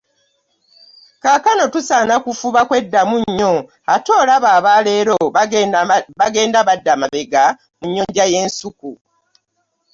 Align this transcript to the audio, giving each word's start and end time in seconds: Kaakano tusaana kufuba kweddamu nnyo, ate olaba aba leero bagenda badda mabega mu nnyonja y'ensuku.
Kaakano 1.23 1.63
tusaana 1.73 2.15
kufuba 2.25 2.61
kweddamu 2.69 3.15
nnyo, 3.23 3.53
ate 3.93 4.11
olaba 4.21 4.49
aba 4.57 4.73
leero 4.85 5.17
bagenda 6.19 6.59
badda 6.69 6.93
mabega 7.01 7.43
mu 7.79 7.85
nnyonja 7.87 8.25
y'ensuku. 8.31 8.91